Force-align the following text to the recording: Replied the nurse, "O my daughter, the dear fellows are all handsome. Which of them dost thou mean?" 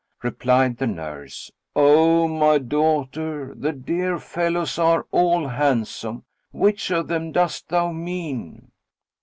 Replied 0.23 0.77
the 0.77 0.87
nurse, 0.87 1.51
"O 1.75 2.27
my 2.27 2.57
daughter, 2.57 3.53
the 3.55 3.71
dear 3.71 4.17
fellows 4.17 4.79
are 4.79 5.05
all 5.11 5.47
handsome. 5.47 6.23
Which 6.51 6.89
of 6.89 7.07
them 7.07 7.31
dost 7.31 7.69
thou 7.69 7.91
mean?" 7.91 8.71